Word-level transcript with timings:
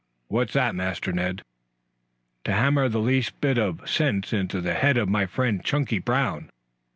"What's 0.29 0.53
that, 0.53 0.73
Master 0.73 1.13
Ned?" 1.13 1.43
"To 2.45 2.53
hammer 2.53 2.89
the 2.89 2.97
least 2.99 3.33
little 3.43 3.73
bit 3.73 3.83
of 3.83 3.87
sense 3.87 4.33
into 4.33 4.59
the 4.59 4.73
head 4.73 4.97
of 4.97 5.07
my 5.09 5.27
friend, 5.27 5.63
Chunky 5.63 5.99
Brown." 5.99 6.49